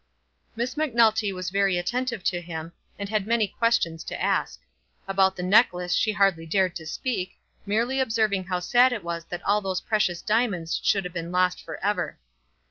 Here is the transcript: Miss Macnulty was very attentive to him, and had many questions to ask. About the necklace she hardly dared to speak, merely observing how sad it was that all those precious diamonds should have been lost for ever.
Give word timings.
Miss 0.55 0.75
Macnulty 0.77 1.31
was 1.31 1.51
very 1.51 1.77
attentive 1.77 2.23
to 2.23 2.41
him, 2.41 2.71
and 2.97 3.07
had 3.07 3.27
many 3.27 3.47
questions 3.47 4.03
to 4.05 4.19
ask. 4.19 4.59
About 5.07 5.35
the 5.35 5.43
necklace 5.43 5.93
she 5.93 6.13
hardly 6.13 6.47
dared 6.47 6.75
to 6.77 6.87
speak, 6.87 7.37
merely 7.67 7.99
observing 7.99 8.45
how 8.45 8.61
sad 8.61 8.93
it 8.93 9.03
was 9.03 9.25
that 9.25 9.43
all 9.43 9.61
those 9.61 9.81
precious 9.81 10.23
diamonds 10.23 10.81
should 10.83 11.03
have 11.05 11.13
been 11.13 11.31
lost 11.31 11.63
for 11.63 11.77
ever. 11.85 12.17